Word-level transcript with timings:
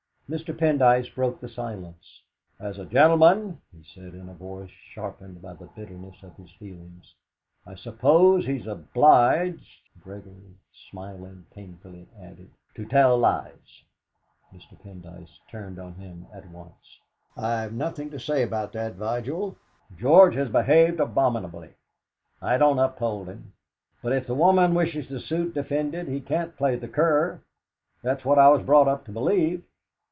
Mr. 0.31 0.57
Pendyce 0.57 1.13
broke 1.13 1.41
the 1.41 1.49
silence. 1.49 2.21
"As 2.57 2.79
a 2.79 2.85
gentleman," 2.85 3.59
he 3.75 3.83
said 3.83 4.13
in 4.13 4.29
a 4.29 4.33
voice 4.33 4.69
sharpened 4.69 5.41
by 5.41 5.51
the 5.55 5.65
bitterness 5.65 6.23
of 6.23 6.37
his 6.37 6.49
feelings, 6.53 7.13
"I 7.67 7.75
suppose 7.75 8.45
he's 8.45 8.65
obliged" 8.65 9.65
Gregory, 10.01 10.55
smiling 10.89 11.47
painfully, 11.53 12.07
added: 12.17 12.49
"To 12.75 12.85
tell 12.85 13.17
lies." 13.17 13.83
Mr. 14.53 14.81
Pendyce 14.81 15.37
turned 15.49 15.77
on 15.77 15.95
him 15.95 16.25
at 16.33 16.47
once. 16.47 16.99
"I've 17.35 17.73
nothing 17.73 18.09
to 18.11 18.17
say 18.17 18.41
about 18.41 18.71
that, 18.71 18.93
Vigil. 18.93 19.57
George 19.97 20.35
has 20.35 20.47
behaved 20.47 21.01
abominably. 21.01 21.71
I 22.41 22.57
don't 22.57 22.79
uphold 22.79 23.27
him; 23.27 23.51
but 24.01 24.13
if 24.13 24.27
the 24.27 24.33
woman 24.33 24.75
wishes 24.75 25.09
the 25.09 25.19
suit 25.19 25.53
defended 25.53 26.07
he 26.07 26.21
can't 26.21 26.55
play 26.55 26.77
the 26.77 26.87
cur 26.87 27.41
that's 28.01 28.23
what 28.23 28.39
I 28.39 28.47
was 28.47 28.63
brought 28.65 28.87
up 28.87 29.03
to 29.07 29.11
believe." 29.11 29.63